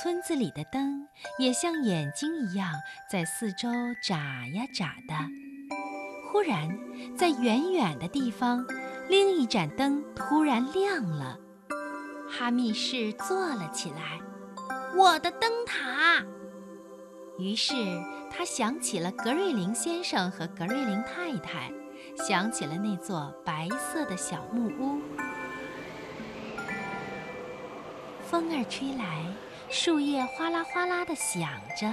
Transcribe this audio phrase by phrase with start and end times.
[0.00, 1.06] 村子里的灯
[1.38, 2.72] 也像眼睛一样
[3.10, 3.68] 在四周
[4.02, 5.14] 眨呀眨的。
[6.30, 6.68] 忽然，
[7.16, 8.64] 在远远的地方，
[9.10, 11.38] 另一盏灯突然亮了。
[12.30, 14.18] 哈密士坐了起来，
[14.96, 16.24] 我的灯塔。
[17.38, 17.74] 于是
[18.30, 21.70] 他想起了格瑞林先生和格瑞林太太，
[22.16, 25.02] 想起了那座白色的小木屋。
[28.22, 29.26] 风儿吹来，
[29.72, 31.90] 树叶哗啦哗啦地响着，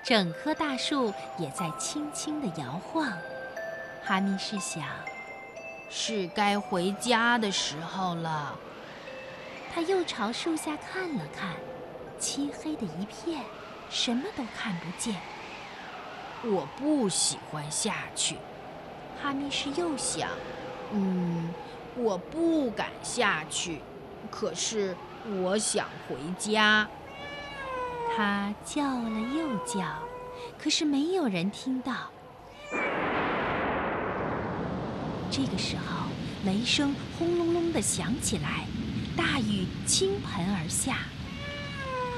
[0.00, 3.12] 整棵大树也在轻轻地摇晃。
[4.04, 4.84] 哈密士想，
[5.90, 8.56] 是该回家的时候了。
[9.74, 11.50] 他又朝树下看了看，
[12.20, 13.42] 漆黑的一片，
[13.90, 15.16] 什么都看不见。
[16.44, 18.36] 我不喜欢下去。
[19.20, 20.28] 哈密士又想，
[20.92, 21.52] 嗯，
[21.96, 23.80] 我不敢下去，
[24.30, 24.96] 可是
[25.42, 26.88] 我想回家。
[28.16, 29.80] 他叫了又叫，
[30.58, 32.10] 可是没有人听到。
[35.30, 36.08] 这个时候，
[36.44, 38.66] 雷声轰隆隆地响起来。
[39.16, 40.98] 大雨倾盆而下，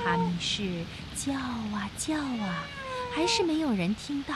[0.05, 0.84] 哈密士
[1.15, 2.65] 叫啊叫啊，
[3.12, 4.34] 还是没有人听到。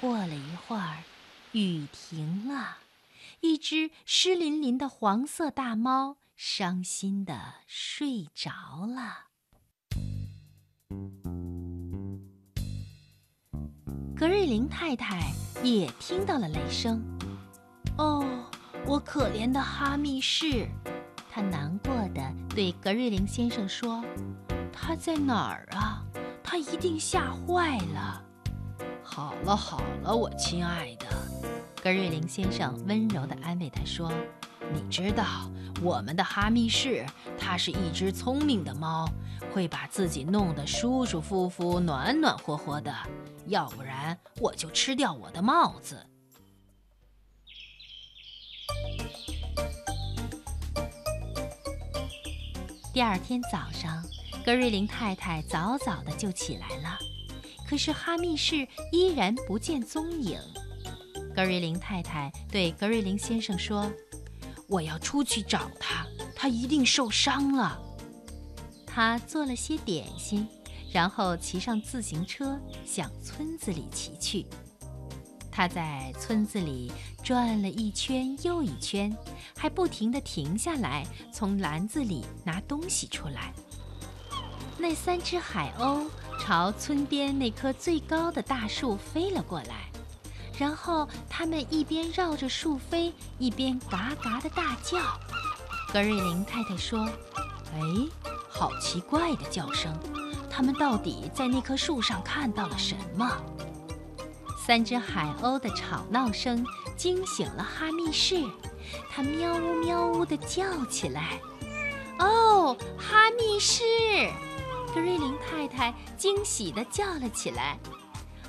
[0.00, 1.04] 过了一会儿，
[1.52, 2.78] 雨停了，
[3.40, 8.50] 一只湿淋淋的黄色大猫伤心的睡着
[8.86, 9.26] 了。
[14.16, 17.04] 格瑞林太太也听到了雷声。
[17.98, 18.26] 哦，
[18.86, 20.66] 我可怜的哈密士，
[21.30, 24.02] 他难过的对格瑞林先生说
[24.72, 26.02] ：“他在哪儿啊？
[26.42, 28.24] 他一定吓坏了。”
[29.04, 31.06] 好了好了，我亲爱的，
[31.82, 34.10] 格瑞林先生温柔的安慰他说
[34.72, 35.50] ：“你知道，
[35.82, 37.04] 我们的哈密市，
[37.38, 39.08] 它是一只聪明的猫，
[39.52, 42.94] 会把自己弄得舒舒服服、暖暖和和的。
[43.46, 46.06] 要不然，我就吃掉我的帽子。”
[52.92, 54.04] 第二天早上，
[54.44, 56.98] 格瑞林太太早早的就起来了，
[57.66, 60.38] 可是哈密市依然不见踪影。
[61.34, 63.90] 格瑞林太太对格瑞林先生说
[64.70, 67.78] ：“我要出去找他，他一定受伤了。”
[68.86, 70.46] 他做了些点心，
[70.92, 74.46] 然后骑上自行车向村子里骑去。
[75.52, 76.90] 他在村子里
[77.22, 79.14] 转了一圈又一圈，
[79.56, 83.52] 还不停地停下来，从篮子里拿东西出来。
[84.78, 86.06] 那三只海鸥
[86.40, 89.89] 朝村边那棵最高的大树飞了过来，
[90.60, 94.98] 然后它们一边绕着树飞，一边嘎嘎的大叫。
[95.90, 97.08] 格瑞林太太说
[97.72, 97.80] ：“哎，
[98.50, 99.90] 好奇怪的叫声！
[100.50, 103.26] 它们到底在那棵树上看到了什么？”
[104.62, 106.62] 三只海鸥的吵闹声
[106.94, 108.44] 惊醒了哈密士，
[109.10, 111.40] 它喵呜喵呜地叫起来。
[112.18, 113.82] 哦，哈密士！
[114.94, 117.78] 格瑞林太太惊喜地叫了起来。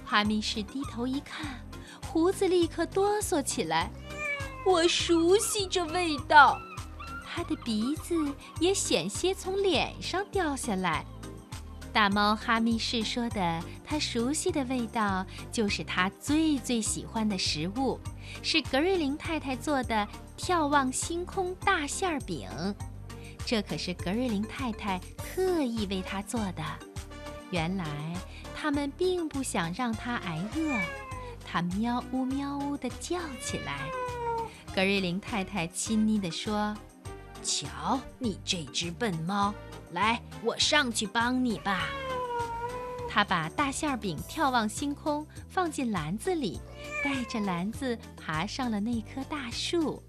[0.05, 1.45] 哈密士低头一看，
[2.11, 3.89] 胡子立刻哆嗦起来。
[4.65, 6.59] 我熟悉这味道，
[7.25, 8.13] 他的鼻子
[8.59, 11.05] 也险些从脸上掉下来。
[11.93, 17.97] 大猫哈密士说的，他熟悉的味道就是他最最喜欢的食物，
[18.43, 20.05] 是格瑞林太太做的
[20.37, 22.49] 眺望星空大馅儿饼。
[23.45, 26.63] 这可是格瑞林太太特意为他做的。
[27.51, 27.85] 原来
[28.53, 31.00] 他们并不想让他挨饿。
[31.51, 33.81] 他喵呜喵呜地叫起来。
[34.73, 36.73] 格瑞林太太亲昵地说
[37.43, 39.53] ：“瞧，你这只笨猫。”
[39.91, 41.89] 来，我上去帮你吧。
[43.09, 46.61] 他把大馅饼眺望星空放进篮子里，
[47.03, 50.01] 带着篮子爬上了那棵大树。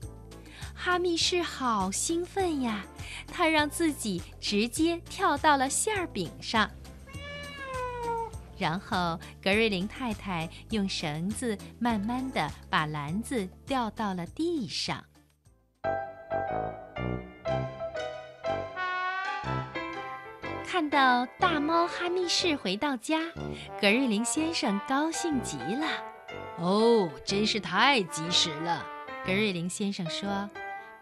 [0.72, 2.84] 哈密士好兴奋呀，
[3.26, 6.70] 他让自己直接跳到了馅饼上。
[8.62, 15.04] 然后格瑞林太太用绳子慢慢地把篮子吊到了地上。
[20.64, 23.18] 看到大猫哈密士回到家，
[23.80, 25.86] 格瑞林先生高兴极了。
[26.58, 28.86] 哦，真是太及时了，
[29.26, 30.48] 格瑞林先生说：“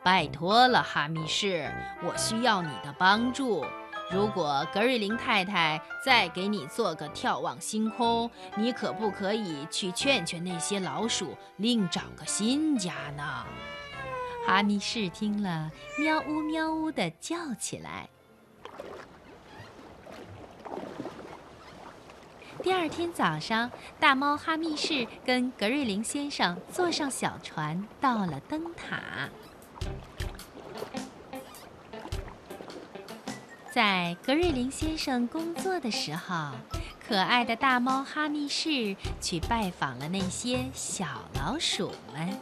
[0.03, 1.71] 拜托了，哈密士，
[2.03, 3.67] 我需要你的帮助。
[4.12, 13.47] 如果格瑞林太太再给你做个眺望星空，你可不可以去劝劝那些老鼠，另找个新家呢？”
[14.47, 18.09] 哈密士听了，喵呜喵呜地叫起来。
[22.62, 29.29] 第二天早上，大猫哈密士跟格瑞林先生坐上小船，到了灯塔。
[33.72, 36.50] 在格瑞林先生工作的时候，
[37.06, 42.37] 可爱的大猫哈密士去拜访了那些小老鼠们。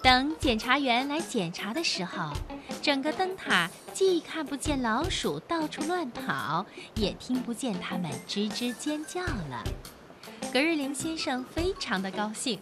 [0.00, 2.32] 等检查员来检查的时候，
[2.80, 6.64] 整个灯塔既看不见老鼠到处乱跑，
[6.94, 9.62] 也听不见它们吱吱尖叫了。
[10.50, 12.58] 格瑞林先生非常的高兴，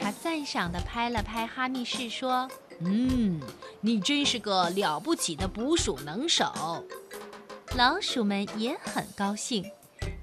[0.00, 2.48] 他赞赏地拍了拍哈密士，说。
[2.80, 3.40] 嗯，
[3.80, 6.84] 你真是个了不起的捕鼠能手。
[7.76, 9.64] 老鼠们也很高兴，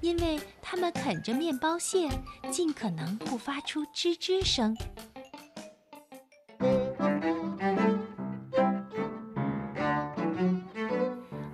[0.00, 2.08] 因为它们啃着面包屑，
[2.50, 4.76] 尽可能不发出吱吱声。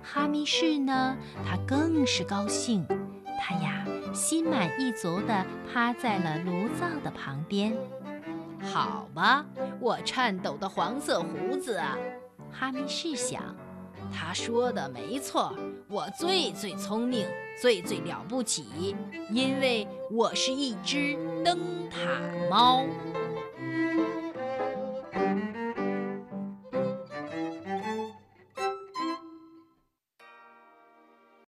[0.01, 2.85] 哈密士呢，他更是高兴，
[3.39, 7.75] 他呀心满意足地趴在了炉灶的旁边。
[8.71, 9.45] 好吧，
[9.79, 11.97] 我颤抖的黄色胡子啊！
[12.51, 13.43] 哈密试想，
[14.11, 15.53] 他说的没错，
[15.87, 17.27] 我最最聪明，
[17.61, 18.95] 最最了不起，
[19.29, 21.99] 因为我是一只灯塔
[22.49, 22.85] 猫。